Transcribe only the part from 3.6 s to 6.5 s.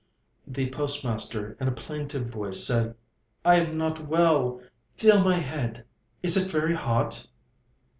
not well. Feel my head; is it